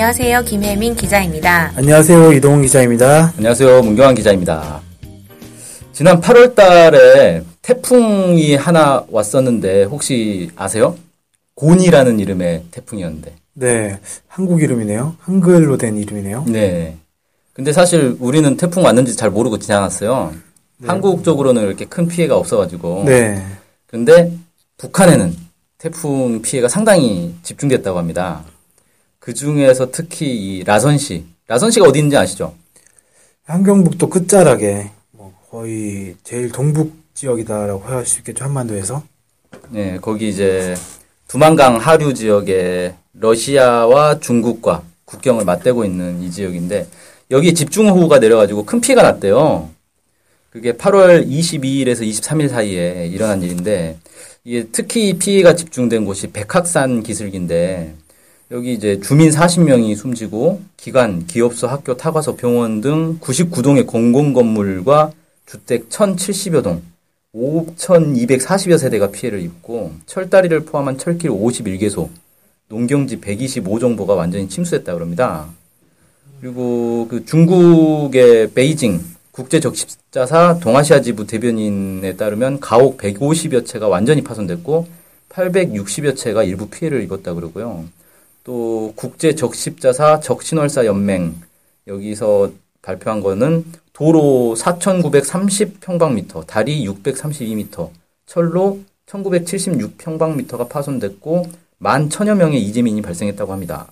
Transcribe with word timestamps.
안녕하세요. 0.00 0.44
김혜민 0.44 0.96
기자입니다. 0.96 1.72
안녕하세요. 1.76 2.32
이동훈 2.32 2.62
기자입니다. 2.62 3.34
안녕하세요. 3.36 3.82
문경환 3.82 4.14
기자입니다. 4.14 4.80
지난 5.92 6.22
8월 6.22 6.54
달에 6.54 7.42
태풍이 7.60 8.54
하나 8.54 9.04
왔었는데 9.10 9.84
혹시 9.84 10.50
아세요? 10.56 10.96
곤이라는 11.54 12.18
이름의 12.18 12.64
태풍이었는데. 12.70 13.34
네. 13.52 14.00
한국 14.26 14.62
이름이네요. 14.62 15.16
한글로 15.20 15.76
된 15.76 15.98
이름이네요. 15.98 16.46
네. 16.48 16.96
근데 17.52 17.70
사실 17.74 18.16
우리는 18.20 18.56
태풍 18.56 18.82
왔는지 18.82 19.16
잘 19.16 19.28
모르고 19.28 19.58
지나갔어요. 19.58 20.32
한국 20.86 21.22
쪽으로는 21.24 21.62
이렇게 21.62 21.84
큰 21.84 22.08
피해가 22.08 22.38
없어가지고. 22.38 23.02
네. 23.04 23.44
근데 23.86 24.32
북한에는 24.78 25.36
태풍 25.76 26.40
피해가 26.40 26.68
상당히 26.68 27.34
집중됐다고 27.42 27.98
합니다. 27.98 28.44
그 29.20 29.34
중에서 29.34 29.90
특히 29.90 30.26
이 30.34 30.64
라선시. 30.64 31.26
라선시가 31.46 31.86
어디 31.86 31.98
있는지 31.98 32.16
아시죠? 32.16 32.54
한경북도 33.44 34.08
끝자락에 34.08 34.90
뭐 35.12 35.32
거의 35.50 36.16
제일 36.24 36.50
동북 36.50 36.94
지역이다라고 37.14 37.80
할 37.84 38.06
수 38.06 38.20
있겠죠. 38.20 38.44
한반도에서. 38.44 39.02
네, 39.68 39.98
거기 40.00 40.30
이제 40.30 40.74
두만강 41.28 41.76
하류 41.76 42.14
지역에 42.14 42.94
러시아와 43.12 44.20
중국과 44.20 44.82
국경을 45.04 45.44
맞대고 45.44 45.84
있는 45.84 46.22
이 46.22 46.30
지역인데 46.30 46.86
여기 47.30 47.54
집중호우가 47.54 48.20
내려가지고 48.20 48.64
큰 48.64 48.80
피해가 48.80 49.02
났대요. 49.02 49.68
그게 50.50 50.72
8월 50.72 51.28
22일에서 51.28 52.00
23일 52.08 52.48
사이에 52.48 53.06
일어난 53.06 53.42
일인데 53.42 53.98
이게 54.44 54.66
특히 54.72 55.12
피해가 55.18 55.54
집중된 55.56 56.04
곳이 56.06 56.28
백학산 56.28 57.02
기슭인데 57.02 57.94
여기 58.52 58.72
이제 58.72 58.98
주민 58.98 59.30
40명이 59.30 59.94
숨지고 59.94 60.60
기관, 60.76 61.24
기업소, 61.28 61.68
학교, 61.68 61.96
타과서, 61.96 62.34
병원 62.34 62.80
등 62.80 63.20
99동의 63.20 63.86
공공 63.86 64.32
건물과 64.32 65.12
주택 65.46 65.88
1,070여 65.88 66.64
동, 66.64 66.82
5,240여 67.32 68.76
세대가 68.76 69.12
피해를 69.12 69.40
입고 69.40 69.92
철다리를 70.06 70.64
포함한 70.64 70.98
철길 70.98 71.30
51개소, 71.30 72.08
농경지 72.68 73.20
125정보가 73.20 74.16
완전히 74.16 74.48
침수됐다 74.48 74.94
그럽니다. 74.94 75.46
그리고 76.40 77.06
그 77.08 77.24
중국의 77.24 78.50
베이징 78.52 79.00
국제적십자사 79.30 80.58
동아시아 80.60 81.00
지부 81.00 81.24
대변인에 81.24 82.16
따르면 82.16 82.58
가옥 82.58 82.98
150여 82.98 83.64
채가 83.64 83.86
완전히 83.86 84.24
파손됐고 84.24 84.88
860여 85.28 86.16
채가 86.16 86.42
일부 86.42 86.68
피해를 86.68 87.04
입었다 87.04 87.34
그러고요. 87.34 87.84
또 88.44 88.92
국제 88.96 89.34
적십자사 89.34 90.20
적신월사 90.20 90.86
연맹 90.86 91.34
여기서 91.86 92.50
발표한 92.82 93.20
거는 93.20 93.64
도로 93.92 94.54
4,930평방미터, 94.56 96.46
다리 96.46 96.86
632m, 96.86 97.90
철로 98.26 98.80
1,976평방미터가 99.06 100.68
파손됐고 100.68 101.46
만 101.78 102.08
천여 102.08 102.34
명의 102.34 102.62
이재민이 102.62 103.02
발생했다고 103.02 103.52
합니다. 103.52 103.86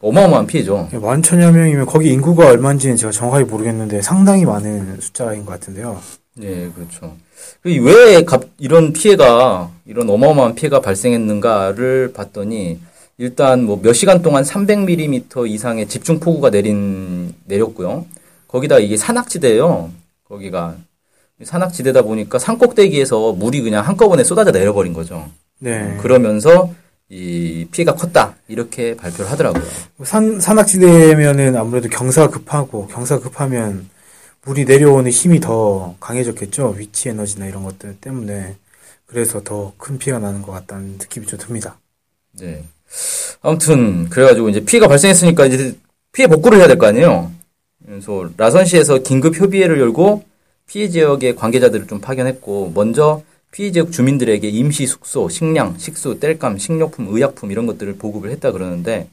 어마어마한 0.00 0.46
피해죠. 0.46 0.88
네, 0.92 0.98
만 0.98 1.22
천여 1.22 1.52
명이면 1.52 1.86
거기 1.86 2.10
인구가 2.10 2.48
얼마인지는 2.48 2.96
제가 2.96 3.10
정확히 3.12 3.44
모르겠는데 3.44 4.02
상당히 4.02 4.44
많은 4.44 5.00
숫자인 5.00 5.44
것 5.44 5.52
같은데요. 5.52 6.00
네, 6.36 6.70
그렇죠. 6.74 7.14
그왜 7.62 8.24
갑- 8.24 8.48
이런 8.58 8.92
피해가 8.92 9.70
이런 9.86 10.08
어마어마한 10.10 10.54
피해가 10.56 10.80
발생했는가를 10.80 12.12
봤더니 12.12 12.80
일단 13.18 13.64
뭐 13.64 13.80
몇 13.82 13.92
시간 13.92 14.22
동안 14.22 14.42
300mm 14.44 15.48
이상의 15.48 15.88
집중 15.88 16.18
폭우가 16.20 16.50
내린 16.50 17.34
내렸고요. 17.44 18.06
거기다 18.48 18.78
이게 18.78 18.96
산악지대예요. 18.96 19.90
거기가 20.24 20.76
산악지대다 21.42 22.02
보니까 22.02 22.38
산 22.38 22.58
꼭대기에서 22.58 23.32
물이 23.32 23.62
그냥 23.62 23.86
한꺼번에 23.86 24.24
쏟아져 24.24 24.50
내려버린 24.50 24.92
거죠. 24.92 25.28
네. 25.58 25.96
그러면서 26.00 26.72
이 27.08 27.66
피해가 27.70 27.94
컸다 27.94 28.36
이렇게 28.48 28.96
발표를 28.96 29.30
하더라고요. 29.30 29.62
산, 30.04 30.40
산악지대면은 30.40 31.56
아무래도 31.56 31.88
경사가 31.88 32.30
급하고 32.30 32.86
경사가 32.88 33.22
급하면 33.22 33.88
물이 34.44 34.64
내려오는 34.64 35.10
힘이 35.10 35.40
더 35.40 35.96
강해졌겠죠. 36.00 36.74
위치 36.78 37.08
에너지나 37.08 37.46
이런 37.46 37.62
것들 37.64 37.96
때문에. 38.00 38.56
그래서 39.06 39.42
더 39.42 39.72
큰 39.78 39.98
피해가 39.98 40.18
나는 40.18 40.42
것 40.42 40.52
같다는 40.52 40.92
느낌이 40.98 41.26
좀 41.26 41.38
듭니다. 41.38 41.78
네. 42.40 42.64
아무튼 43.42 44.08
그래가지고 44.08 44.48
이제 44.48 44.60
피해가 44.64 44.88
발생했으니까 44.88 45.46
이제 45.46 45.74
피해 46.12 46.26
복구를 46.28 46.58
해야 46.58 46.66
될 46.68 46.78
거 46.78 46.86
아니에요. 46.86 47.30
그래서 47.86 48.28
라선시에서 48.36 48.98
긴급 48.98 49.38
협의회를 49.38 49.78
열고 49.80 50.24
피해 50.66 50.88
지역의 50.88 51.36
관계자들을 51.36 51.86
좀 51.86 52.00
파견했고 52.00 52.72
먼저 52.74 53.22
피해 53.50 53.70
지역 53.70 53.92
주민들에게 53.92 54.48
임시 54.48 54.86
숙소, 54.86 55.28
식량, 55.28 55.76
식수, 55.78 56.18
땔감, 56.18 56.58
식료품, 56.58 57.08
의약품 57.10 57.50
이런 57.52 57.66
것들을 57.66 57.96
보급을 57.96 58.30
했다 58.30 58.52
그러는데 58.52 59.08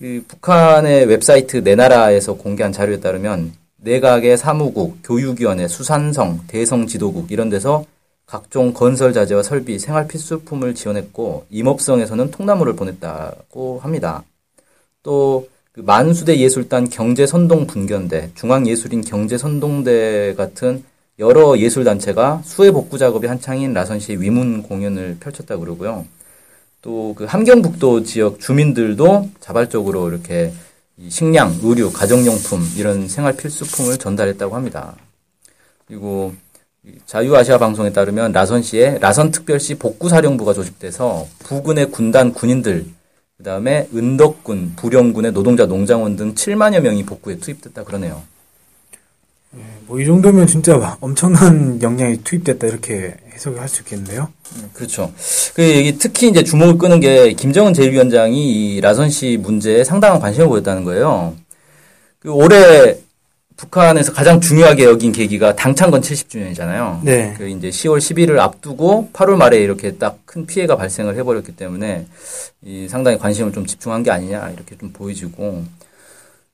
그 0.00 0.24
북한의 0.26 1.06
웹사이트 1.06 1.62
내 1.62 1.74
나라에서 1.76 2.34
공개한 2.34 2.72
자료에 2.72 3.00
따르면 3.00 3.52
내각의 3.76 4.36
사무국, 4.36 4.98
교육위원회, 5.04 5.68
수산성, 5.68 6.40
대성지도국 6.48 7.30
이런 7.30 7.48
데서 7.48 7.84
각종 8.26 8.72
건설 8.72 9.12
자재와 9.12 9.42
설비, 9.42 9.78
생활 9.78 10.08
필수품을 10.08 10.74
지원했고 10.74 11.46
임업성에서는 11.50 12.30
통나무를 12.30 12.74
보냈다고 12.74 13.80
합니다. 13.80 14.24
또그 15.02 15.80
만수대 15.80 16.38
예술단 16.38 16.88
경제선동 16.88 17.66
분견대, 17.66 18.30
중앙예술인 18.34 19.02
경제선동대 19.02 20.34
같은 20.36 20.84
여러 21.18 21.56
예술단체가 21.58 22.42
수해 22.44 22.70
복구 22.72 22.98
작업이 22.98 23.26
한창인 23.26 23.72
라선시의 23.72 24.20
위문 24.20 24.62
공연을 24.62 25.18
펼쳤다 25.20 25.56
그러고요. 25.58 26.06
또 26.82 27.14
그 27.16 27.24
함경북도 27.24 28.02
지역 28.04 28.40
주민들도 28.40 29.30
자발적으로 29.40 30.08
이렇게 30.10 30.52
이 30.98 31.10
식량, 31.10 31.58
의류, 31.62 31.90
가정용품 31.92 32.60
이런 32.76 33.08
생활 33.08 33.36
필수품을 33.36 33.98
전달했다고 33.98 34.54
합니다. 34.54 34.94
그리고 35.86 36.34
자유아시아 37.06 37.58
방송에 37.58 37.92
따르면 37.92 38.32
라선시에 38.32 38.98
라선특별시 39.00 39.76
복구사령부가 39.76 40.52
조직돼서 40.52 41.26
부근의 41.40 41.90
군단 41.90 42.32
군인들 42.34 42.86
그 43.36 43.42
다음에 43.42 43.88
은덕군, 43.94 44.74
부령군의 44.76 45.32
노동자, 45.32 45.66
농장원 45.66 46.16
등 46.16 46.34
7만여 46.34 46.80
명이 46.80 47.04
복구에 47.04 47.38
투입됐다 47.38 47.84
그러네요. 47.84 48.22
뭐 49.86 50.00
이 50.00 50.06
정도면 50.06 50.46
진짜 50.46 50.96
엄청난 51.00 51.80
역량이 51.80 52.18
투입됐다 52.24 52.66
이렇게 52.66 53.14
해석을 53.32 53.60
할 53.60 53.68
수 53.68 53.82
있겠는데요. 53.82 54.28
그렇죠. 54.72 55.12
그 55.54 55.96
특히 55.98 56.28
이제 56.28 56.42
주목을 56.42 56.78
끄는 56.78 57.00
게 57.00 57.32
김정은 57.32 57.72
제1위원장이 57.72 58.34
이 58.34 58.80
라선시 58.80 59.38
문제에 59.40 59.84
상당한 59.84 60.20
관심을 60.20 60.48
보였다는 60.48 60.84
거예요. 60.84 61.34
그 62.18 62.30
올해 62.30 62.96
북한에서 63.56 64.12
가장 64.12 64.40
중요하게 64.40 64.84
여긴 64.84 65.12
계기가 65.12 65.54
당창건 65.54 66.00
70주년이잖아요. 66.00 67.00
네. 67.02 67.34
그 67.38 67.48
이제 67.48 67.68
10월 67.68 67.98
10일을 67.98 68.38
앞두고 68.38 69.10
8월 69.12 69.36
말에 69.36 69.58
이렇게 69.58 69.92
딱 69.96 70.24
큰 70.34 70.46
피해가 70.46 70.76
발생을 70.76 71.16
해버렸기 71.16 71.54
때문에 71.54 72.06
이 72.64 72.88
상당히 72.88 73.18
관심을 73.18 73.52
좀 73.52 73.66
집중한 73.66 74.02
게 74.02 74.10
아니냐 74.10 74.50
이렇게 74.50 74.76
좀 74.76 74.90
보여지고 74.92 75.62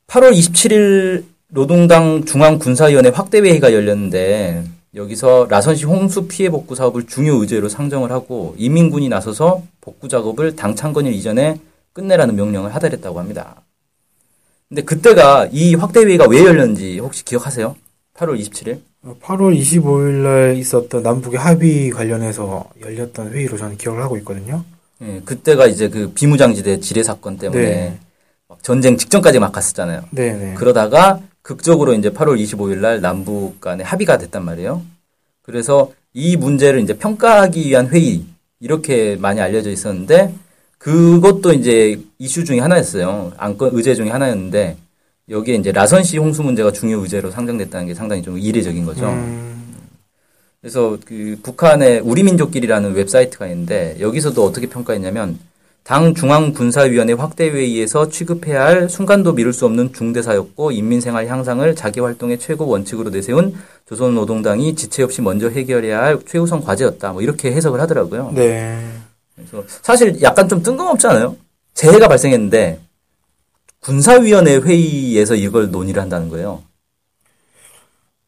8월 0.07 0.33
27일 0.33 1.25
노동당 1.49 2.27
중앙군사위원회 2.27 3.09
확대회의가 3.09 3.73
열렸는데 3.73 4.65
여기서 4.95 5.47
라선시 5.49 5.87
홍수 5.87 6.29
피해 6.29 6.51
복구 6.51 6.75
사업을 6.75 7.07
중요 7.07 7.37
의제로 7.37 7.71
상정을 7.71 8.13
하고 8.13 8.55
이민군이 8.59 9.09
나서서 9.09 9.63
복구 9.81 10.09
작업을 10.09 10.57
당창건일 10.57 11.15
이전에 11.15 11.59
끝내라는 11.95 12.37
명령을 12.37 12.75
하달했다고 12.75 13.19
합니다. 13.19 13.63
근데 14.71 14.83
그때가 14.83 15.49
이 15.51 15.75
확대회의가 15.75 16.27
왜 16.29 16.45
열렸는지 16.45 17.01
혹시 17.01 17.25
기억하세요? 17.25 17.75
8월 18.15 18.39
27일? 18.39 18.79
8월 19.21 19.59
25일 19.59 20.23
날 20.23 20.57
있었던 20.57 21.03
남북의 21.03 21.41
합의 21.41 21.91
관련해서 21.91 22.71
열렸던 22.81 23.33
회의로 23.33 23.59
저는 23.59 23.77
기억을 23.77 24.01
하고 24.01 24.17
있거든요. 24.19 24.63
예, 25.03 25.21
그때가 25.25 25.67
이제 25.67 25.89
그 25.89 26.13
비무장지대 26.13 26.79
지뢰 26.79 27.03
사건 27.03 27.37
때문에 27.37 27.63
네. 27.63 27.99
막 28.47 28.63
전쟁 28.63 28.97
직전까지 28.97 29.41
막 29.41 29.51
갔었잖아요. 29.51 30.05
네네. 30.11 30.55
그러다가 30.55 31.21
극적으로 31.43 31.93
이제 31.93 32.11
8월 32.11 32.39
25일 32.39 32.77
날 32.77 33.01
남북 33.01 33.61
간에 33.61 33.83
합의가 33.83 34.19
됐단 34.19 34.45
말이에요. 34.45 34.83
그래서 35.43 35.91
이 36.13 36.37
문제를 36.37 36.79
이제 36.79 36.97
평가하기 36.97 37.67
위한 37.67 37.89
회의 37.89 38.25
이렇게 38.61 39.17
많이 39.17 39.41
알려져 39.41 39.71
있었는데 39.71 40.33
그것도 40.81 41.53
이제 41.53 42.01
이슈 42.19 42.43
중에 42.45 42.59
하나였어요. 42.59 43.33
안건 43.37 43.71
의제 43.75 43.95
중에 43.95 44.09
하나였는데 44.09 44.79
여기에 45.29 45.57
이제 45.57 45.73
라선시 45.73 46.17
홍수 46.17 46.43
문제가 46.43 46.73
중요 46.73 47.01
의제로 47.01 47.31
상정됐다는 47.31 47.87
게 47.87 47.95
상당히 47.95 48.23
좀 48.23 48.39
이례적인 48.39 48.87
거죠. 48.87 49.07
음, 49.11 49.75
그래서 50.61 50.97
그 51.05 51.39
북한의 51.43 52.01
우리 52.01 52.23
민족끼리라는 52.23 52.95
웹사이트가 52.95 53.47
있는데 53.49 53.97
여기서도 54.01 54.43
어떻게 54.43 54.69
평가했냐면 54.69 55.39
당 55.83 56.15
중앙군사위원회 56.15 57.13
확대회의에서 57.13 58.09
취급해야 58.09 58.65
할 58.65 58.89
순간도 58.89 59.35
미룰 59.35 59.53
수 59.53 59.67
없는 59.67 59.93
중대사였고 59.93 60.73
인민생활 60.73 61.27
향상을 61.27 61.75
자기 61.75 62.01
활동의 62.01 62.39
최고 62.39 62.67
원칙으로 62.67 63.11
내세운 63.11 63.55
조선노동당이 63.87 64.77
지체 64.77 65.03
없이 65.03 65.21
먼저 65.21 65.51
해결해야 65.51 66.03
할 66.03 66.19
최우선 66.27 66.63
과제였다. 66.63 67.13
뭐 67.13 67.21
이렇게 67.21 67.53
해석을 67.53 67.81
하더라고요. 67.83 68.33
네. 68.35 68.79
그래서 69.49 69.67
사실 69.83 70.21
약간 70.23 70.49
좀 70.49 70.63
뜬금없지 70.63 71.07
않아요? 71.09 71.37
재해가 71.75 72.09
발생했는데 72.09 72.81
군사위원회 73.81 74.57
회의에서 74.59 75.35
이걸 75.35 75.71
논의를 75.71 76.01
한다는 76.03 76.29
거예요. 76.29 76.63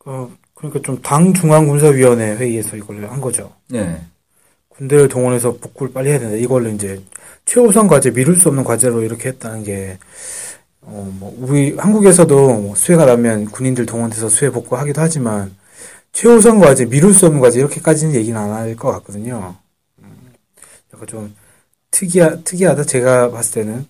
어, 0.04 0.30
그러니까 0.54 0.80
좀 0.82 1.00
당 1.02 1.32
중앙군사위원회 1.34 2.36
회의에서 2.36 2.76
이걸 2.76 3.04
한 3.10 3.20
거죠. 3.20 3.52
네. 3.68 4.00
군대를 4.70 5.08
동원해서 5.08 5.52
복구를 5.58 5.92
빨리 5.92 6.10
해야 6.10 6.18
된다. 6.18 6.36
이걸로 6.36 6.68
이제 6.70 7.00
최우선 7.44 7.88
과제, 7.88 8.10
미룰 8.12 8.36
수 8.36 8.48
없는 8.48 8.64
과제로 8.64 9.02
이렇게 9.02 9.28
했다는 9.30 9.64
게, 9.64 9.98
어, 10.80 11.12
뭐, 11.18 11.34
우리 11.38 11.76
한국에서도 11.76 12.34
뭐 12.60 12.74
수해가 12.74 13.04
나면 13.04 13.46
군인들 13.46 13.86
동원해서 13.86 14.28
수해 14.28 14.50
복구하기도 14.50 15.00
하지만, 15.00 15.54
최우선 16.12 16.58
과제, 16.60 16.86
미룰 16.86 17.12
수 17.14 17.26
없는 17.26 17.40
과제, 17.40 17.60
이렇게까지는 17.60 18.14
얘기는 18.14 18.38
안 18.40 18.50
할 18.50 18.76
것 18.76 18.90
같거든요. 18.92 19.56
음, 21.02 21.06
약간 21.06 21.06
좀 21.08 21.34
특이하, 21.90 22.36
특이하다. 22.44 22.84
제가 22.84 23.30
봤을 23.30 23.54
때는, 23.64 23.86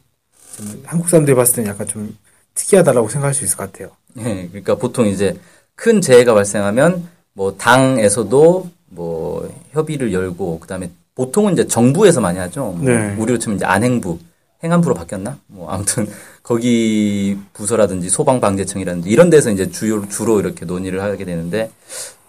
좀 0.57 0.83
한국 0.87 1.09
사람들이 1.09 1.37
봤을 1.37 1.57
때는 1.57 1.71
약간 1.71 1.87
좀 1.87 2.17
특이하다라고 2.55 3.09
생각할 3.09 3.35
수 3.35 3.45
있을 3.45 3.57
것 3.57 3.71
같아요. 3.73 3.91
네, 4.15 4.49
그러니까 4.49 4.75
보통 4.75 5.07
이제 5.07 5.39
큰 5.75 6.01
재해가 6.01 6.35
발생하면 6.35 7.07
뭐 7.35 7.57
당에서도 7.57 8.71
뭐 8.91 9.55
협의를 9.73 10.13
열고 10.13 10.61
그다음에 10.61 10.91
보통은 11.15 11.55
이제 11.55 11.67
정부에서 11.67 12.21
많이 12.21 12.39
하죠. 12.39 12.73
뭐 12.73 12.89
네. 12.91 13.15
우리로 13.19 13.39
치면 13.39 13.57
이제 13.57 13.65
안행부, 13.65 14.19
행안부로 14.65 14.95
바뀌었나? 14.95 15.39
뭐 15.47 15.71
아무튼 15.71 16.07
거기 16.43 17.39
부서라든지 17.55 18.11
소방방재청이라든지 18.11 19.09
이런 19.09 19.31
데서 19.31 19.51
이제 19.51 19.71
주요 19.71 20.07
주로 20.09 20.41
이렇게 20.41 20.65
논의를 20.67 21.01
하게 21.03 21.25
되는데 21.25 21.71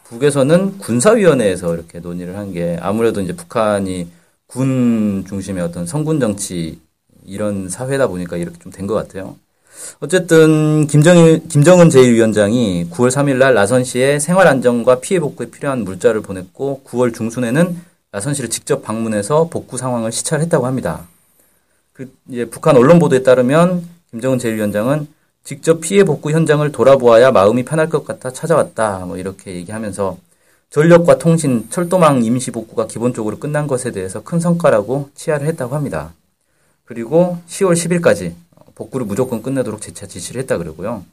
북에서는 0.05 0.77
군사위원회에서 0.77 1.73
이렇게 1.73 1.99
논의를 1.99 2.37
한 2.37 2.51
게 2.53 2.77
아무래도 2.81 3.19
이제 3.21 3.33
북한이 3.33 4.07
군 4.53 5.25
중심의 5.27 5.63
어떤 5.63 5.87
성군 5.87 6.19
정치 6.19 6.79
이런 7.25 7.69
사회다 7.69 8.05
보니까 8.07 8.37
이렇게 8.37 8.57
좀 8.59 8.71
된 8.71 8.85
것 8.85 8.93
같아요. 8.93 9.35
어쨌든 9.99 10.85
김정일 10.85 11.47
김정은 11.47 11.89
제1위원장이 11.89 12.91
9월 12.91 13.09
3일 13.09 13.37
날 13.37 13.55
라선 13.55 13.83
씨의 13.83 14.19
생활 14.19 14.47
안정과 14.47 14.99
피해 14.99 15.19
복구에 15.19 15.49
필요한 15.49 15.83
물자를 15.83 16.21
보냈고 16.21 16.81
9월 16.85 17.15
중순에는 17.15 17.75
라선 18.11 18.35
씨를 18.35 18.51
직접 18.51 18.83
방문해서 18.83 19.47
복구 19.49 19.77
상황을 19.77 20.11
시찰했다고 20.11 20.67
합니다. 20.67 21.07
그 21.93 22.13
이제 22.29 22.45
북한 22.45 22.77
언론 22.77 22.99
보도에 22.99 23.23
따르면 23.23 23.83
김정은 24.11 24.37
제1위원장은 24.37 25.07
직접 25.43 25.81
피해 25.81 26.03
복구 26.03 26.29
현장을 26.29 26.71
돌아보아야 26.71 27.31
마음이 27.31 27.65
편할 27.65 27.89
것 27.89 28.05
같아 28.05 28.31
찾아왔다. 28.31 29.05
뭐 29.07 29.17
이렇게 29.17 29.55
얘기하면서 29.55 30.17
전력과 30.73 31.19
통신, 31.19 31.67
철도망 31.69 32.23
임시 32.23 32.49
복구가 32.49 32.87
기본적으로 32.87 33.37
끝난 33.37 33.67
것에 33.67 33.91
대해서 33.91 34.23
큰 34.23 34.39
성과라고 34.39 35.11
치하를 35.13 35.45
했다고 35.45 35.75
합니다. 35.75 36.15
그리고 36.83 37.37
10월 37.47 37.73
10일까지 37.73 38.33
복구를 38.73 39.05
무조건 39.05 39.43
끝내도록 39.43 39.81
재차 39.81 40.07
지시를 40.07 40.41
했다 40.41 40.57
그러고요. 40.57 41.05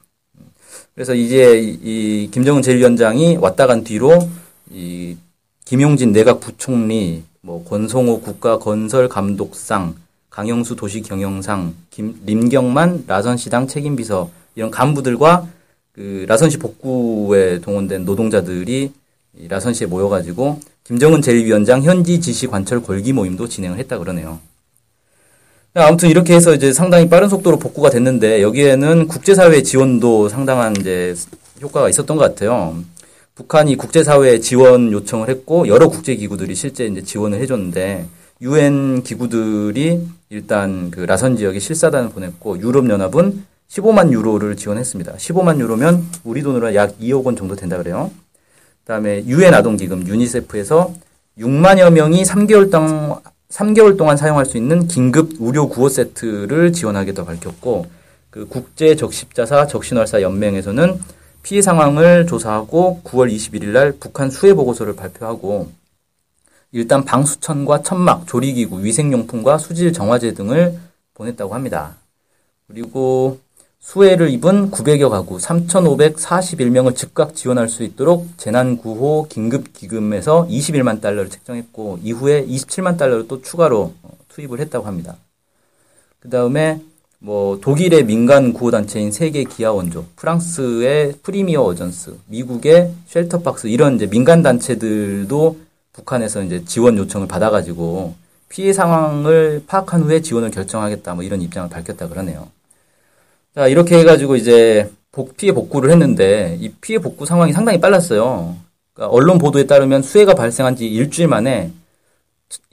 그래서 0.94 1.14
이제 1.14 1.60
이, 1.60 1.78
이 1.82 2.30
김정은 2.30 2.62
제1위원장이 2.62 3.38
왔다 3.38 3.66
간 3.66 3.84
뒤로 3.84 4.30
이 4.70 5.18
김용진 5.66 6.12
내각 6.12 6.40
부총리, 6.40 7.24
뭐 7.42 7.62
권성호 7.64 8.22
국가건설감독상, 8.22 9.94
강영수 10.30 10.74
도시경영상, 10.76 11.74
김, 11.90 12.18
림경만 12.24 13.04
라선시당 13.06 13.68
책임비서 13.68 14.30
이런 14.54 14.70
간부들과 14.70 15.46
그 15.92 16.24
라선시 16.26 16.56
복구에 16.56 17.60
동원된 17.60 18.06
노동자들이 18.06 18.84
이 18.84 18.90
라선시에 19.48 19.86
모여가지고 19.86 20.60
김정은 20.84 21.20
제1위원장 21.20 21.82
현지 21.82 22.20
지시 22.20 22.46
관철 22.46 22.80
골기 22.80 23.12
모임도 23.12 23.48
진행을 23.48 23.78
했다 23.78 23.98
그러네요. 23.98 24.40
아무튼 25.74 26.08
이렇게 26.08 26.34
해서 26.34 26.52
이제 26.52 26.72
상당히 26.72 27.08
빠른 27.08 27.28
속도로 27.28 27.58
복구가 27.58 27.90
됐는데 27.90 28.42
여기에는 28.42 29.06
국제사회 29.06 29.62
지원도 29.62 30.28
상당한 30.28 30.74
이제 30.76 31.14
효과가 31.62 31.88
있었던 31.88 32.16
것 32.16 32.24
같아요. 32.24 32.76
북한이 33.36 33.76
국제사회 33.76 34.40
지원 34.40 34.92
요청을 34.92 35.28
했고 35.28 35.68
여러 35.68 35.88
국제기구들이 35.88 36.54
실제 36.54 36.86
이제 36.86 37.02
지원을 37.02 37.40
해줬는데 37.40 38.06
유엔 38.42 39.02
기구들이 39.02 40.00
일단 40.30 40.90
그 40.90 41.00
라선 41.00 41.36
지역에 41.36 41.58
실사단을 41.58 42.10
보냈고 42.10 42.58
유럽연합은 42.58 43.44
15만 43.68 44.12
유로를 44.12 44.56
지원했습니다. 44.56 45.14
15만 45.14 45.60
유로면 45.60 46.04
우리 46.24 46.42
돈으로 46.42 46.74
약 46.74 46.98
2억 46.98 47.24
원 47.24 47.36
정도 47.36 47.54
된다 47.54 47.76
그래요. 47.76 48.10
그다음에 48.90 49.24
유엔 49.26 49.54
아동기금 49.54 50.08
유니세프에서 50.08 50.92
6만여 51.38 51.92
명이 51.92 52.24
3개월 52.24 52.72
동안 52.72 53.20
3개월 53.48 53.96
동안 53.96 54.16
사용할 54.16 54.44
수 54.46 54.56
있는 54.56 54.88
긴급 54.88 55.34
의료 55.38 55.68
구호 55.68 55.88
세트를 55.88 56.72
지원하겠다고 56.72 57.26
밝혔고 57.26 57.86
그 58.30 58.46
국제 58.48 58.96
적십자사 58.96 59.68
적신월사 59.68 60.22
연맹에서는 60.22 61.00
피해 61.42 61.62
상황을 61.62 62.26
조사하고 62.26 63.00
9월 63.04 63.32
21일 63.32 63.68
날 63.68 63.92
북한 63.92 64.30
수해 64.30 64.54
보고서를 64.54 64.96
발표하고 64.96 65.70
일단 66.72 67.04
방수천과 67.04 67.82
천막, 67.82 68.26
조리기구, 68.26 68.84
위생용품과 68.84 69.58
수질 69.58 69.92
정화제 69.92 70.34
등을 70.34 70.78
보냈다고 71.14 71.54
합니다. 71.54 71.96
그리고 72.68 73.38
수해를 73.80 74.30
입은 74.30 74.70
900여 74.70 75.10
가구 75.10 75.38
3,541명을 75.38 76.94
즉각 76.94 77.34
지원할 77.34 77.68
수 77.68 77.82
있도록 77.82 78.28
재난구호 78.36 79.26
긴급기금에서 79.28 80.46
21만 80.48 81.00
달러를 81.00 81.28
책정했고 81.28 81.98
이후에 82.02 82.46
27만 82.46 82.96
달러를 82.96 83.26
또 83.26 83.42
추가로 83.42 83.94
어, 84.02 84.10
투입을 84.28 84.60
했다고 84.60 84.86
합니다. 84.86 85.16
그 86.20 86.28
다음에 86.28 86.80
뭐 87.18 87.58
독일의 87.60 88.04
민간 88.04 88.52
구호단체인 88.52 89.10
세계 89.10 89.44
기아 89.44 89.72
원조, 89.72 90.04
프랑스의 90.16 91.14
Première 91.22 91.62
Urgence, 91.62 92.16
미국의 92.26 92.92
ShelterBox 93.08 93.66
이런 93.66 93.96
이제 93.96 94.06
민간 94.06 94.42
단체들도 94.42 95.58
북한에서 95.94 96.42
이제 96.42 96.64
지원 96.64 96.96
요청을 96.96 97.26
받아가지고 97.26 98.14
피해 98.48 98.72
상황을 98.72 99.64
파악한 99.66 100.02
후에 100.02 100.22
지원을 100.22 100.50
결정하겠다 100.50 101.14
뭐 101.14 101.24
이런 101.24 101.42
입장을 101.42 101.68
밝혔다 101.68 102.08
그러네요. 102.08 102.48
자, 103.54 103.66
이렇게 103.66 103.98
해가지고 103.98 104.36
이제 104.36 104.90
복, 105.10 105.36
피해 105.36 105.52
복구를 105.52 105.90
했는데 105.90 106.56
이 106.60 106.70
피해 106.80 106.98
복구 106.98 107.26
상황이 107.26 107.52
상당히 107.52 107.80
빨랐어요. 107.80 108.56
그러니까 108.92 109.14
언론 109.14 109.38
보도에 109.38 109.66
따르면 109.66 110.02
수해가 110.02 110.34
발생한 110.34 110.76
지 110.76 110.86
일주일 110.86 111.28
만에 111.28 111.72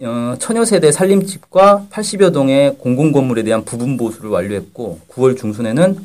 어, 0.01 0.36
천여 0.39 0.65
세대 0.65 0.91
살림집과 0.91 1.88
80여 1.91 2.34
동의 2.34 2.75
공공 2.77 3.12
건물에 3.12 3.43
대한 3.43 3.63
부분 3.63 3.98
보수를 3.98 4.29
완료했고 4.29 5.00
9월 5.10 5.38
중순에는 5.38 5.98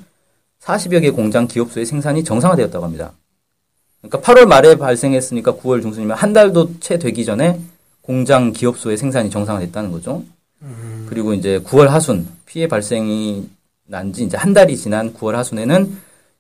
40여 0.63 1.01
개 1.03 1.11
공장 1.11 1.47
기업소의 1.47 1.87
생산이 1.87 2.25
정상화되었다고 2.25 2.85
합니다. 2.85 3.13
그러니까 4.01 4.21
8월 4.21 4.47
말에 4.47 4.77
발생했으니까 4.77 5.55
9월 5.55 5.83
중순이면 5.83 6.17
한 6.17 6.33
달도 6.33 6.81
채 6.81 6.99
되기 6.99 7.25
전에 7.25 7.61
공장 8.01 8.53
기업소의 8.53 8.97
생산이 8.97 9.31
정상화됐다는 9.31 9.93
거죠. 9.93 10.25
그리고 11.09 11.35
이제 11.35 11.61
9월 11.61 11.87
하순 11.87 12.27
피해 12.47 12.69
발생이 12.69 13.49
난 13.93 14.11
지 14.13 14.25
이제 14.25 14.39
한 14.39 14.55
달이 14.55 14.75
지난 14.79 15.13
9월 15.13 15.33
하순에는 15.33 15.97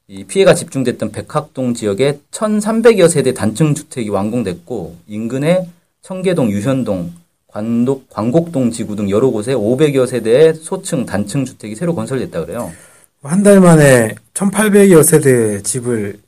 이 0.08 0.24
피해가 0.24 0.54
집중됐던 0.54 1.12
백학동 1.12 1.74
지역에 1.74 2.18
1,300여 2.30 3.10
세대 3.10 3.34
단층 3.34 3.74
주택이 3.74 4.08
완공됐고 4.08 4.96
인근에 5.06 5.68
청계동, 6.00 6.50
유현동, 6.50 7.12
관독, 7.48 8.08
광곡동 8.08 8.70
지구 8.70 8.96
등 8.96 9.10
여러 9.10 9.28
곳에 9.28 9.52
500여 9.52 10.06
세대의 10.06 10.54
소층 10.54 11.04
단층 11.04 11.44
주택이 11.44 11.74
새로 11.74 11.94
건설됐다 11.94 12.40
그래요. 12.44 12.72
한 13.22 13.42
달 13.42 13.60
만에 13.60 14.14
1800여 14.32 15.04
세대 15.04 15.62
집을 15.62 16.18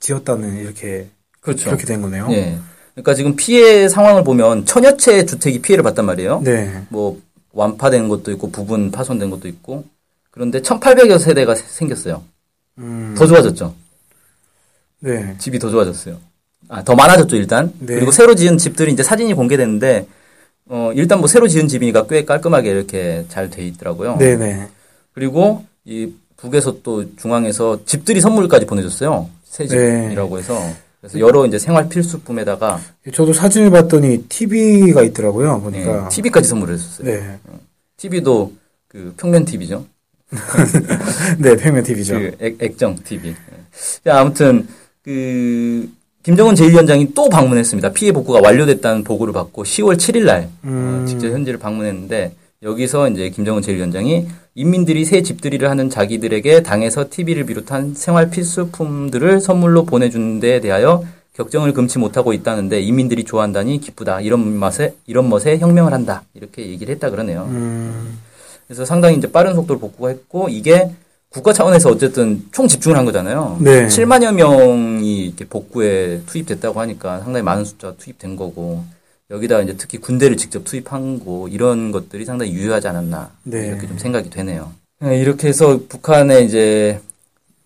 지었다는 0.00 0.56
이렇게 0.56 1.08
그렇죠. 1.42 1.66
그렇게 1.66 1.84
된 1.84 2.00
거네요. 2.00 2.26
예. 2.30 2.58
그러니까 2.94 3.14
지금 3.14 3.36
피해 3.36 3.86
상황을 3.88 4.24
보면 4.24 4.64
천여 4.64 4.96
채 4.96 5.26
주택이 5.26 5.60
피해를 5.60 5.84
봤단 5.84 6.06
말이에요. 6.06 6.40
네. 6.42 6.82
뭐 6.88 7.20
완파된 7.52 8.08
것도 8.08 8.32
있고 8.32 8.50
부분 8.50 8.90
파손된 8.90 9.28
것도 9.30 9.46
있고 9.46 9.84
그런데 10.38 10.60
1800여 10.62 11.18
세대가 11.18 11.56
세- 11.56 11.64
생겼어요. 11.66 12.22
음, 12.78 13.12
더 13.18 13.26
좋아졌죠. 13.26 13.74
네. 15.00 15.34
집이 15.38 15.58
더 15.58 15.68
좋아졌어요. 15.68 16.16
아, 16.68 16.84
더 16.84 16.94
많아졌죠, 16.94 17.34
일단. 17.34 17.72
네. 17.80 17.96
그리고 17.96 18.12
새로 18.12 18.36
지은 18.36 18.56
집들이 18.56 18.92
이제 18.92 19.02
사진이 19.02 19.34
공개됐는데, 19.34 20.06
어, 20.66 20.92
일단 20.94 21.18
뭐 21.18 21.26
새로 21.26 21.48
지은 21.48 21.66
집이니까 21.66 22.06
꽤 22.06 22.24
깔끔하게 22.24 22.70
이렇게 22.70 23.24
잘 23.28 23.50
돼 23.50 23.66
있더라고요. 23.66 24.16
네네. 24.18 24.68
그리고 25.12 25.64
이 25.84 26.12
북에서 26.36 26.82
또 26.84 27.16
중앙에서 27.16 27.84
집들이 27.84 28.20
선물까지 28.20 28.66
보내줬어요. 28.66 29.28
새 29.42 29.66
네. 29.66 30.02
집이라고 30.04 30.38
해서. 30.38 30.56
그래서 31.00 31.18
여러 31.18 31.46
이제 31.46 31.58
생활 31.58 31.88
필수품에다가 31.88 32.78
저도 33.12 33.32
사진을 33.32 33.70
봤더니 33.72 34.24
TV가 34.28 35.02
있더라고요. 35.02 35.56
네, 35.56 35.62
보니까. 35.82 36.08
TV까지 36.10 36.48
선물을 36.48 36.74
해줬어요. 36.74 37.06
네. 37.08 37.38
TV도 37.96 38.52
그 38.86 39.14
평면 39.16 39.44
TV죠. 39.44 39.84
네, 41.38 41.56
평면 41.56 41.82
TV죠. 41.84 42.18
그 42.18 42.36
액, 42.40 42.62
액정 42.62 42.96
TV. 43.04 43.34
자, 44.04 44.20
아무튼 44.20 44.66
그 45.02 45.88
김정은 46.22 46.54
제1위원장이 46.54 47.14
또 47.14 47.28
방문했습니다. 47.28 47.92
피해 47.92 48.12
복구가 48.12 48.40
완료됐다는 48.42 49.04
보고를 49.04 49.32
받고 49.32 49.64
10월 49.64 49.96
7일 49.96 50.24
날 50.24 50.48
음. 50.64 51.02
어, 51.02 51.06
직접 51.06 51.28
현지를 51.28 51.58
방문했는데 51.58 52.34
여기서 52.62 53.08
이제 53.10 53.30
김정은 53.30 53.62
제1위원장이 53.62 54.26
인민들이 54.54 55.04
새 55.04 55.22
집들이를 55.22 55.70
하는 55.70 55.88
자기들에게 55.88 56.64
당에서 56.64 57.06
TV를 57.08 57.46
비롯한 57.46 57.94
생활 57.94 58.28
필수품들을 58.30 59.40
선물로 59.40 59.84
보내준 59.84 60.40
데 60.40 60.60
대하여 60.60 61.04
격정을 61.34 61.72
금치 61.72 62.00
못하고 62.00 62.32
있다는데 62.32 62.80
인민들이 62.80 63.22
좋아한다니 63.22 63.80
기쁘다. 63.80 64.20
이런 64.20 64.52
맛에 64.58 64.96
이런 65.06 65.28
멋에 65.28 65.58
혁명을 65.58 65.92
한다. 65.92 66.24
이렇게 66.34 66.66
얘기를 66.66 66.92
했다 66.92 67.10
그러네요. 67.10 67.46
음, 67.48 68.18
그래서 68.68 68.84
상당히 68.84 69.16
이제 69.16 69.32
빠른 69.32 69.54
속도로 69.54 69.80
복구가 69.80 70.10
했고 70.10 70.48
이게 70.50 70.90
국가 71.30 71.52
차원에서 71.52 71.90
어쨌든 71.90 72.46
총 72.52 72.68
집중을 72.68 72.96
한 72.96 73.04
거잖아요. 73.04 73.56
네. 73.60 73.86
7만여 73.88 74.32
명이 74.34 75.24
이렇게 75.26 75.44
복구에 75.46 76.20
투입됐다고 76.26 76.78
하니까 76.80 77.20
상당히 77.20 77.42
많은 77.42 77.64
숫자 77.64 77.94
투입된 77.98 78.36
거고 78.36 78.84
여기다 79.30 79.60
이제 79.62 79.74
특히 79.76 79.98
군대를 79.98 80.36
직접 80.36 80.64
투입한 80.64 81.24
거 81.24 81.48
이런 81.48 81.92
것들이 81.92 82.24
상당히 82.24 82.52
유효하지 82.52 82.88
않았나 82.88 83.30
네. 83.44 83.66
이렇게 83.68 83.86
좀 83.88 83.98
생각이 83.98 84.30
되네요. 84.30 84.72
네, 85.00 85.18
이렇게 85.18 85.48
해서 85.48 85.80
북한의 85.88 86.46
이제 86.46 87.00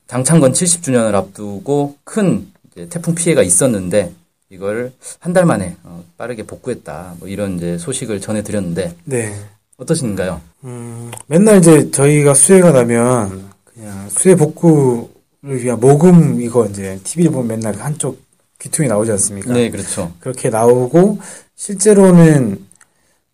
당창건 0.07 0.53
70주년을 0.53 1.15
앞두고 1.15 1.97
큰 2.05 2.47
이제 2.73 2.89
태풍 2.89 3.15
피해가 3.15 3.43
있었는데 3.43 4.13
이걸 4.51 4.93
한 5.19 5.33
달 5.33 5.47
만에 5.47 5.77
어, 5.85 6.05
빠르게 6.19 6.43
복구했다 6.45 7.15
뭐 7.21 7.29
이런 7.29 7.57
이제 7.57 7.79
소식을 7.79 8.21
전해드렸는데 8.21 8.95
네. 9.05 9.35
어떠신가요? 9.83 10.41
음, 10.65 11.11
맨날 11.27 11.59
이제 11.59 11.91
저희가 11.91 12.35
수해가 12.35 12.73
나면 12.73 13.51
그냥 13.65 14.09
수해 14.11 14.35
복구를 14.35 15.63
위한 15.63 15.79
모금 15.81 16.41
이거 16.41 16.67
이제 16.67 16.99
TV를 17.05 17.31
보면 17.33 17.49
맨날 17.49 17.75
한쪽 17.77 18.21
귀퉁이 18.59 18.89
나오지 18.89 19.11
않습니까? 19.13 19.53
네, 19.53 19.71
그렇죠. 19.71 20.13
그렇게 20.21 20.49
나오고 20.49 21.19
실제로는 21.57 22.65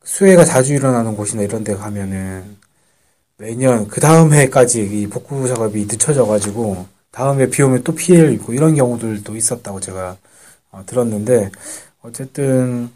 수해가 0.05 0.45
자주 0.45 0.75
일어나는 0.75 1.14
곳이나 1.17 1.43
이런 1.43 1.64
데 1.64 1.75
가면은 1.75 2.57
매년 3.37 3.87
그 3.88 4.00
다음 4.00 4.33
해까지 4.33 4.83
이 4.83 5.07
복구 5.07 5.47
작업이 5.47 5.83
늦춰져 5.83 6.26
가지고 6.26 6.87
다음에 7.11 7.49
비 7.49 7.62
오면 7.62 7.85
또 7.85 7.95
피해를 7.95 8.33
입고 8.35 8.52
이런 8.52 8.75
경우들도 8.75 9.37
있었다고 9.37 9.81
제가 9.81 10.17
어, 10.71 10.83
들었는데 10.87 11.50
어쨌든 12.02 12.90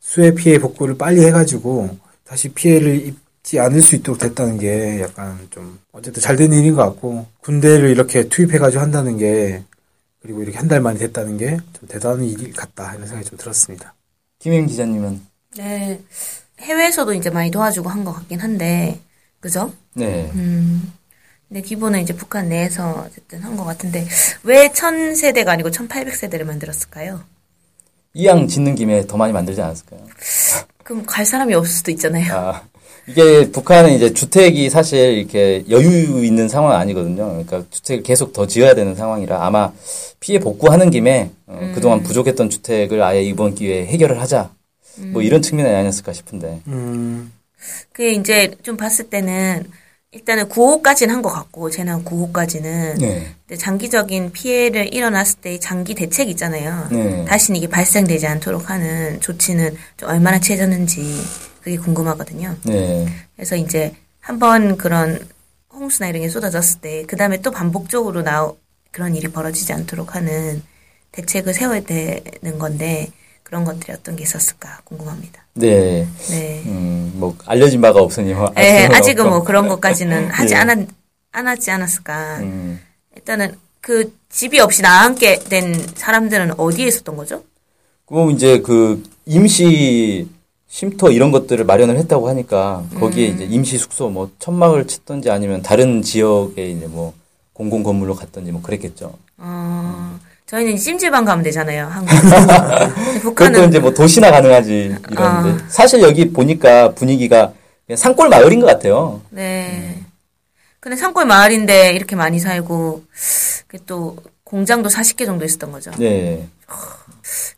수해 0.00 0.34
피해 0.34 0.58
복구를 0.58 0.96
빨리 0.96 1.24
해가지고 1.24 1.96
다시 2.30 2.48
피해를 2.50 2.94
입지 3.06 3.58
않을 3.58 3.82
수 3.82 3.96
있도록 3.96 4.20
됐다는 4.20 4.56
게 4.58 5.00
약간 5.00 5.48
좀 5.50 5.80
어쨌든 5.90 6.22
잘 6.22 6.36
된 6.36 6.52
일인 6.52 6.76
것 6.76 6.84
같고 6.84 7.26
군대를 7.40 7.90
이렇게 7.90 8.28
투입해가지고 8.28 8.80
한다는 8.80 9.16
게 9.18 9.64
그리고 10.22 10.40
이렇게 10.42 10.56
한 10.56 10.68
달 10.68 10.80
만에 10.80 10.96
됐다는 10.96 11.38
게 11.38 11.56
좀 11.72 11.88
대단한 11.88 12.22
일 12.22 12.52
같다 12.52 12.94
이런 12.94 13.08
생각이 13.08 13.28
좀 13.28 13.36
들었습니다. 13.36 13.94
김혜민 14.38 14.68
기자님은 14.68 15.20
네. 15.56 16.00
해외에서도 16.60 17.14
이제 17.14 17.30
많이 17.30 17.50
도와주고 17.50 17.88
한 17.88 18.04
것 18.04 18.12
같긴 18.12 18.38
한데, 18.38 19.00
그죠? 19.40 19.72
네. 19.94 20.30
음. 20.36 20.92
근데 21.48 21.62
기본은 21.62 22.00
이제 22.02 22.14
북한 22.14 22.48
내에서 22.48 23.06
어쨌든 23.08 23.40
한 23.42 23.56
것 23.56 23.64
같은데, 23.64 24.06
왜 24.44 24.68
1000세대가 24.68 25.48
아니고 25.48 25.70
1800세대를 25.70 26.44
만들었을까요? 26.44 27.24
이양 28.14 28.46
짓는 28.46 28.76
김에 28.76 29.06
더 29.06 29.16
많이 29.16 29.32
만들지 29.32 29.60
않았을까요? 29.62 30.06
그럼 30.82 31.04
갈 31.06 31.24
사람이 31.24 31.54
없을 31.54 31.72
수도 31.72 31.90
있잖아요. 31.90 32.34
아, 32.34 32.62
이게 33.06 33.50
북한은 33.50 33.92
이제 33.92 34.12
주택이 34.12 34.70
사실 34.70 35.18
이렇게 35.18 35.64
여유 35.68 36.24
있는 36.24 36.48
상황은 36.48 36.76
아니거든요. 36.76 37.28
그러니까 37.28 37.64
주택을 37.70 38.02
계속 38.02 38.32
더 38.32 38.46
지어야 38.46 38.74
되는 38.74 38.94
상황이라 38.94 39.44
아마 39.44 39.72
피해 40.20 40.38
복구하는 40.38 40.90
김에 40.90 41.30
어, 41.46 41.72
그동안 41.74 42.02
부족했던 42.02 42.50
주택을 42.50 43.02
아예 43.02 43.22
이번 43.22 43.54
기회에 43.54 43.86
해결을 43.86 44.20
하자. 44.20 44.50
뭐 45.12 45.22
이런 45.22 45.40
측면이 45.40 45.74
아니었을까 45.74 46.12
싶은데. 46.12 46.60
음, 46.66 47.32
그게 47.92 48.12
이제 48.12 48.50
좀 48.62 48.76
봤을 48.76 49.08
때는, 49.08 49.64
일단은 50.12 50.48
9호까지는 50.48 51.08
한 51.08 51.22
것 51.22 51.30
같고, 51.30 51.70
쟤는 51.70 52.04
9호까지는. 52.04 52.98
네. 52.98 53.32
장기적인 53.56 54.32
피해를 54.32 54.92
일어났을 54.92 55.38
때 55.40 55.58
장기 55.60 55.94
대책 55.94 56.28
있잖아요. 56.30 56.88
네. 56.90 57.24
다시는 57.26 57.58
이게 57.58 57.68
발생되지 57.68 58.26
않도록 58.26 58.70
하는 58.70 59.20
조치는 59.20 59.76
좀 59.96 60.08
얼마나 60.08 60.40
취해졌는지 60.40 61.20
그게 61.62 61.76
궁금하거든요. 61.76 62.56
네. 62.64 63.06
그래서 63.36 63.54
이제 63.54 63.94
한번 64.20 64.76
그런 64.76 65.18
홍수나 65.72 66.08
이런 66.08 66.22
게 66.22 66.28
쏟아졌을 66.28 66.80
때 66.80 67.04
그 67.06 67.16
다음에 67.16 67.40
또 67.40 67.50
반복적으로 67.52 68.22
나 68.22 68.50
그런 68.90 69.14
일이 69.14 69.28
벌어지지 69.28 69.72
않도록 69.72 70.14
하는 70.16 70.62
대책을 71.12 71.54
세워야 71.54 71.80
되는 71.82 72.58
건데 72.58 73.08
그런 73.50 73.64
것들이 73.64 73.92
어떤 73.92 74.14
게 74.14 74.22
있었을까 74.22 74.78
궁금합니다. 74.84 75.44
네. 75.54 76.06
네. 76.28 76.62
음, 76.66 77.12
뭐 77.16 77.36
알려진 77.46 77.80
바가 77.80 78.00
없으니 78.00 78.32
뭐 78.32 78.48
예, 78.56 78.60
알 78.60 78.82
수는 78.82 78.94
아직은 78.94 79.24
없고. 79.24 79.36
뭐 79.36 79.44
그런 79.44 79.66
것까지는 79.66 80.30
하지 80.30 80.54
예. 80.54 80.58
않았, 80.58 80.86
않았지 81.32 81.68
않았을까. 81.72 82.38
음, 82.42 82.80
일단은 83.16 83.56
그 83.80 84.14
집이 84.28 84.60
없이 84.60 84.82
나앉게 84.82 85.40
된 85.48 85.74
사람들은 85.96 86.60
어디에 86.60 86.86
있었던 86.86 87.16
거죠? 87.16 87.42
그럼 88.06 88.30
이제 88.30 88.60
그 88.60 89.02
임시 89.26 90.28
쉼터 90.68 91.10
이런 91.10 91.32
것들을 91.32 91.64
마련을 91.64 91.96
했다고 91.98 92.28
하니까 92.28 92.84
거기에 93.00 93.30
음. 93.30 93.34
이제 93.34 93.44
임시 93.46 93.78
숙소 93.78 94.10
뭐 94.10 94.30
천막을 94.38 94.86
쳤던지 94.86 95.28
아니면 95.28 95.60
다른 95.62 96.02
지역에 96.02 96.70
이제 96.70 96.86
뭐 96.86 97.14
공공 97.52 97.82
건물로 97.82 98.14
갔던지 98.14 98.52
뭐 98.52 98.62
그랬겠죠. 98.62 99.12
어, 99.38 100.20
저희는 100.50 100.76
찜질방 100.76 101.24
가면 101.24 101.44
되잖아요, 101.44 101.86
한국에서. 101.86 102.90
북한은 103.22 103.68
이제 103.68 103.78
뭐 103.78 103.94
도시나 103.94 104.32
가능하지 104.32 104.96
이런데 105.08 105.16
아. 105.22 105.58
사실 105.68 106.02
여기 106.02 106.32
보니까 106.32 106.92
분위기가 106.92 107.52
산골 107.94 108.28
마을인 108.28 108.58
것 108.58 108.66
같아요. 108.66 109.20
네. 109.30 110.02
근데 110.80 110.96
산골 110.96 111.24
마을인데 111.26 111.92
이렇게 111.92 112.16
많이 112.16 112.40
살고 112.40 113.04
또 113.86 114.16
공장도 114.42 114.88
40개 114.88 115.24
정도 115.24 115.44
있었던 115.44 115.70
거죠. 115.70 115.92
네, 115.98 116.48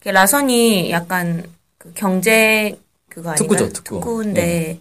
라선이 0.05 0.91
약간 0.91 1.45
그 1.79 1.93
경제 1.95 2.79
그거 3.09 3.31
아닌가요? 3.31 3.49
특구죠, 3.49 3.73
특구. 3.73 4.01
특구인데 4.01 4.81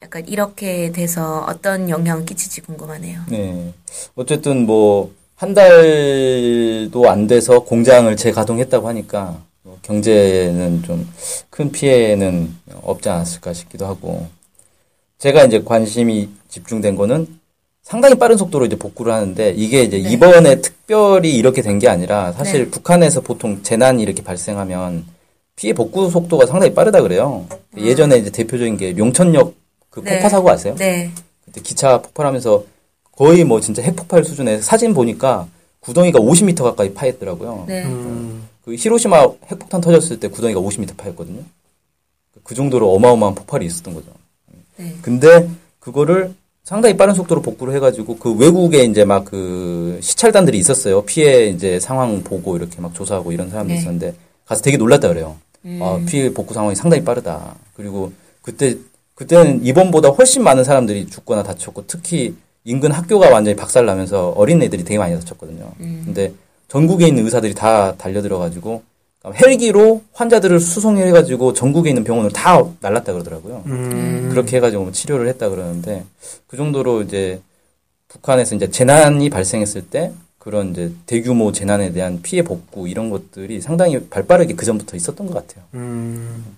약간 0.00 0.28
이렇게 0.28 0.92
돼서 0.92 1.44
어떤 1.48 1.90
영향을 1.90 2.24
끼칠지 2.24 2.60
궁금하네요. 2.60 3.22
네. 3.30 3.74
어쨌든 4.14 4.64
뭐 4.64 5.12
한 5.44 5.52
달도 5.52 7.10
안 7.10 7.26
돼서 7.26 7.60
공장을 7.60 8.16
재가동했다고 8.16 8.88
하니까 8.88 9.36
뭐 9.62 9.78
경제는 9.82 10.82
좀 10.82 11.06
큰 11.50 11.70
피해는 11.70 12.52
없지 12.82 13.08
않았을까 13.10 13.52
싶기도 13.52 13.86
하고 13.86 14.26
제가 15.18 15.44
이제 15.44 15.62
관심이 15.62 16.28
집중된 16.48 16.96
거는 16.96 17.28
상당히 17.82 18.16
빠른 18.16 18.36
속도로 18.36 18.64
이제 18.66 18.74
복구를 18.76 19.12
하는데 19.12 19.50
이게 19.50 19.82
이제 19.84 20.02
네. 20.02 20.10
이번에 20.10 20.60
특별히 20.60 21.36
이렇게 21.36 21.62
된 21.62 21.78
게 21.78 21.88
아니라 21.88 22.32
사실 22.32 22.64
네. 22.64 22.70
북한에서 22.70 23.20
보통 23.20 23.62
재난이 23.62 24.02
이렇게 24.02 24.24
발생하면 24.24 25.04
피해 25.54 25.72
복구 25.74 26.10
속도가 26.10 26.46
상당히 26.46 26.74
빠르다 26.74 27.02
그래요. 27.02 27.46
예전에 27.76 28.16
이제 28.16 28.30
대표적인 28.30 28.76
게 28.78 28.96
용천역 28.96 29.54
그 29.90 30.00
네. 30.02 30.14
폭파 30.16 30.28
사고 30.30 30.50
아세요? 30.50 30.74
네. 30.76 31.12
그때 31.44 31.60
기차 31.60 32.00
폭발하면서 32.02 32.64
거의 33.16 33.44
뭐 33.44 33.60
진짜 33.60 33.82
핵폭발 33.82 34.24
수준의 34.24 34.62
사진 34.62 34.94
보니까 34.94 35.46
구덩이가 35.80 36.18
50m 36.18 36.62
가까이 36.62 36.92
파였더라고요. 36.94 37.64
네. 37.68 37.84
음, 37.84 38.48
그 38.64 38.74
히로시마 38.74 39.18
핵폭탄 39.50 39.80
터졌을 39.80 40.18
때 40.18 40.28
구덩이가 40.28 40.60
50m 40.60 40.96
파였거든요. 40.96 41.42
그 42.42 42.54
정도로 42.54 42.92
어마어마한 42.94 43.34
폭발이 43.34 43.66
있었던 43.66 43.94
거죠. 43.94 44.06
네. 44.76 44.94
근데 45.02 45.48
그거를 45.78 46.34
상당히 46.64 46.96
빠른 46.96 47.14
속도로 47.14 47.42
복구를 47.42 47.74
해가지고 47.74 48.16
그 48.16 48.32
외국에 48.34 48.84
이제 48.84 49.04
막 49.04 49.24
그 49.24 49.98
시찰단들이 50.02 50.58
있었어요. 50.58 51.02
피해 51.02 51.48
이제 51.48 51.78
상황 51.78 52.22
보고 52.22 52.56
이렇게 52.56 52.80
막 52.80 52.94
조사하고 52.94 53.32
이런 53.32 53.50
사람들이 53.50 53.74
네. 53.76 53.80
있었는데 53.80 54.14
가서 54.46 54.62
되게 54.62 54.76
놀랐다 54.76 55.08
그래요. 55.08 55.36
음. 55.66 55.80
아, 55.82 56.00
피해 56.06 56.32
복구 56.32 56.54
상황이 56.54 56.74
상당히 56.74 57.04
빠르다. 57.04 57.54
그리고 57.74 58.12
그때 58.42 58.76
그때는 59.14 59.64
이번보다 59.64 60.08
훨씬 60.08 60.42
많은 60.42 60.64
사람들이 60.64 61.06
죽거나 61.06 61.42
다쳤고 61.42 61.84
특히 61.86 62.34
인근 62.64 62.92
학교가 62.92 63.30
완전히 63.30 63.56
박살나면서 63.56 64.30
어린 64.30 64.62
애들이 64.62 64.84
되게 64.84 64.98
많이 64.98 65.14
다쳤거든요. 65.14 65.72
근데 65.78 66.32
전국에 66.68 67.06
있는 67.06 67.24
의사들이 67.24 67.54
다 67.54 67.94
달려들어가지고 67.96 68.82
헬기로 69.34 70.02
환자들을 70.12 70.60
수송해가지고 70.60 71.52
전국에 71.52 71.90
있는 71.90 72.04
병원을 72.04 72.30
다 72.30 72.62
날랐다 72.80 73.12
그러더라고요. 73.12 73.62
음, 73.66 74.28
그렇게 74.30 74.56
해가지고 74.56 74.84
뭐 74.84 74.92
치료를 74.92 75.28
했다 75.28 75.48
그러는데 75.48 76.04
그 76.46 76.56
정도로 76.56 77.02
이제 77.02 77.40
북한에서 78.08 78.54
이제 78.54 78.70
재난이 78.70 79.30
발생했을 79.30 79.82
때 79.88 80.12
그런 80.38 80.72
이제 80.72 80.92
대규모 81.06 81.52
재난에 81.52 81.92
대한 81.92 82.20
피해 82.22 82.42
복구 82.42 82.86
이런 82.88 83.08
것들이 83.08 83.60
상당히 83.60 84.08
발빠르게 84.08 84.54
그 84.54 84.66
전부터 84.66 84.96
있었던 84.96 85.26
것 85.26 85.34
같아요. 85.34 85.64
음, 85.74 86.56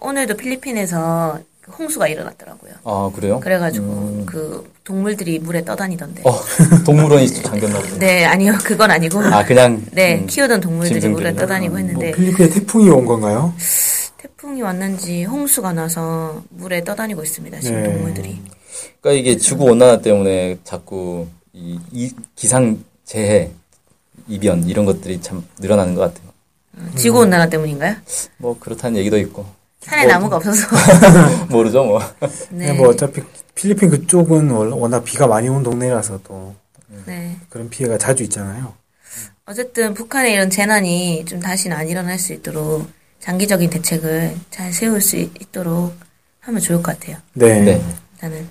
오늘도 0.00 0.36
필리핀에서 0.36 1.38
그 1.40 1.44
홍수가 1.76 2.08
일어났더라고요. 2.08 2.72
아 2.84 3.10
그래요? 3.14 3.40
그래가지고 3.40 4.24
그 4.26 4.70
동물들이 4.84 5.38
물에 5.38 5.64
떠다니던데. 5.64 6.22
어 6.24 6.32
동물원이 6.84 7.28
잠겼나 7.42 7.78
보네. 7.80 7.98
네, 7.98 8.24
아니요, 8.24 8.54
그건 8.64 8.90
아니고. 8.90 9.20
아 9.20 9.44
그냥 9.44 9.84
네, 9.92 10.18
음, 10.20 10.26
키우던 10.26 10.60
동물들이? 10.60 11.08
물에 11.08 11.34
떠다니고 11.34 11.70
뭐 11.72 11.78
했는데 11.78 12.12
필리핀에 12.12 12.48
태풍이 12.48 12.88
온 12.90 13.04
건가요? 13.06 13.54
태풍이 14.16 14.62
왔는지 14.62 15.24
홍수가 15.24 15.72
나서 15.72 16.42
물에 16.50 16.84
떠다니고 16.84 17.22
있습니다. 17.22 17.60
지금 17.60 17.82
네. 17.82 17.92
동물들이. 17.92 18.40
그러니까 19.00 19.20
이게 19.20 19.36
지구 19.36 19.64
온난화 19.64 20.00
때문에 20.00 20.58
자꾸 20.64 21.26
이, 21.52 21.78
이 21.92 22.10
기상 22.34 22.82
재해 23.04 23.50
이변 24.26 24.64
이런 24.68 24.84
것들이 24.84 25.20
참 25.20 25.44
늘어나는 25.58 25.94
것 25.94 26.00
같아요. 26.12 26.28
지구 26.96 27.20
온난화 27.20 27.48
때문인가요? 27.48 27.96
뭐 28.38 28.56
그렇다는 28.58 28.98
얘기도 28.98 29.18
있고 29.18 29.46
산에 29.80 30.04
뭐- 30.04 30.12
나무가 30.12 30.36
없어서. 30.36 30.66
모르죠 31.48 31.84
뭐. 31.84 32.00
네. 32.50 32.72
뭐 32.72 32.88
어차피 32.88 33.22
필리핀 33.54 33.90
그쪽은 33.90 34.50
월- 34.50 34.68
워낙 34.70 35.04
비가 35.04 35.26
많이 35.26 35.48
온 35.48 35.62
동네라서 35.62 36.20
또 36.24 36.54
네. 37.06 37.36
그런 37.48 37.68
피해가 37.70 37.98
자주 37.98 38.22
있잖아요. 38.24 38.74
어쨌든 39.46 39.94
북한의 39.94 40.32
이런 40.34 40.50
재난이 40.50 41.24
좀 41.26 41.40
다시는 41.40 41.76
안 41.76 41.88
일어날 41.88 42.18
수 42.18 42.32
있도록 42.32 42.86
장기적인 43.20 43.70
대책을 43.70 44.34
잘 44.50 44.72
세울 44.72 45.00
수 45.00 45.16
있- 45.16 45.30
있도록 45.40 45.92
하면 46.40 46.60
좋을 46.60 46.82
것 46.82 46.98
같아요. 46.98 47.16
네. 47.34 47.60
네. 47.60 47.82
나는. 48.20 48.48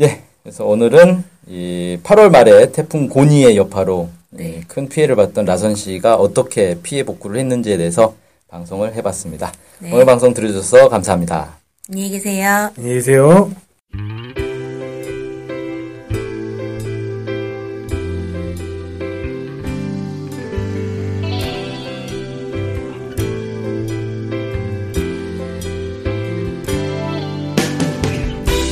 예. 0.00 0.22
그래서 0.42 0.64
오늘은 0.64 1.24
이 1.46 1.98
8월 2.02 2.30
말에 2.30 2.70
태풍 2.72 3.08
고니의 3.08 3.56
여파로 3.56 4.10
네. 4.30 4.62
큰 4.66 4.88
피해를 4.88 5.16
봤던 5.16 5.44
라선 5.44 5.74
씨가 5.74 6.16
어떻게 6.16 6.78
피해 6.82 7.02
복구를 7.04 7.38
했는지에 7.40 7.76
대해서 7.76 8.14
방송을 8.54 8.94
해봤습니다. 8.94 9.52
네. 9.80 9.92
오늘 9.92 10.04
방송 10.04 10.32
들어주셔서 10.32 10.88
감사합니다. 10.88 11.56
안녕히 11.88 12.10
계세요. 12.10 12.70
안녕히 12.76 12.94
계세요. 12.94 13.50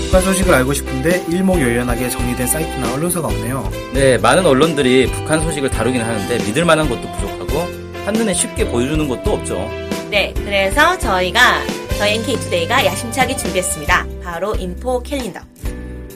북한 0.05 0.23
소식을 0.23 0.55
알고 0.55 0.75
싶은데 0.75 1.25
일목요연하게 1.29 2.09
정리된 2.09 2.47
사이트나 2.47 2.95
언론사가 2.95 3.27
없네요. 3.27 3.69
네, 3.95 4.17
많은 4.19 4.47
언론들이 4.47 5.11
북한 5.11 5.41
소식을 5.41 5.71
다루긴 5.71 6.03
하는데 6.03 6.39
믿을 6.45 6.65
만한 6.65 6.89
것도 6.89 7.01
부족하고 7.01 7.82
한눈에 8.05 8.35
쉽게 8.35 8.67
보여주는 8.69 9.07
것도 9.09 9.33
없죠. 9.33 9.69
네, 10.11 10.33
그래서 10.37 10.99
저희가 10.99 11.61
저희 11.99 12.15
NK투데이가 12.17 12.85
야심차게 12.85 13.37
준비했습니다. 13.37 14.07
바로 14.25 14.55
info 14.57 15.03
calendar. 15.03 15.41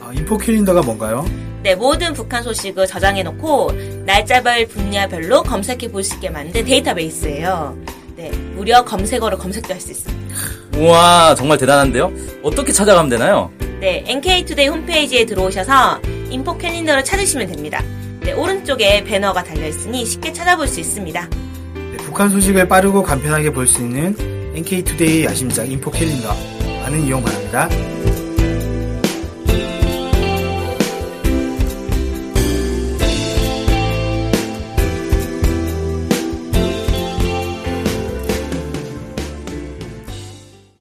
아, 0.01 0.11
info 0.13 0.37
calendar가 0.37 0.83
뭔가요? 0.83 1.25
네, 1.63 1.75
모든 1.75 2.13
북한 2.13 2.43
소식을 2.43 2.87
저장해놓고 2.87 3.73
날짜별 4.05 4.67
분야별로 4.67 5.43
검색해 5.43 5.91
볼 5.91 6.03
수 6.05 6.15
있게 6.17 6.31
만든 6.31 6.65
데이터베이스예요. 6.65 7.77
네, 8.17 8.31
무려 8.55 8.85
검색어로 8.85 9.39
검색도 9.39 9.73
할 9.73 9.81
수 9.81 9.91
있습니다. 9.93 10.37
우와, 10.77 11.35
정말 11.37 11.57
대단한데요? 11.59 12.13
어떻게 12.43 12.73
찾아가면 12.73 13.09
되나요? 13.11 13.51
네, 13.81 14.05
NK투데이 14.07 14.69
홈페이지에 14.69 15.25
들어오셔서 15.25 16.01
info 16.31 16.57
calendar를 16.59 17.05
찾으시면 17.05 17.47
됩니다. 17.49 17.83
네, 18.21 18.33
오른쪽에 18.33 19.05
배너가 19.05 19.43
달려있으니 19.45 20.05
쉽게 20.05 20.33
찾아볼 20.33 20.67
수 20.69 20.81
있습니다. 20.81 21.29
네, 22.17 22.19
북한 22.19 22.31
소식을 22.31 22.67
빠르고 22.67 23.03
간편하게 23.03 23.53
볼 23.53 23.67
수 23.67 23.83
있는 23.83 24.17
NK투데이 24.55 25.27
야심작 25.27 25.71
인포 25.71 25.91
캘린더 25.91 26.35
많은 26.81 27.05
이용 27.05 27.23
바랍니다. 27.23 27.69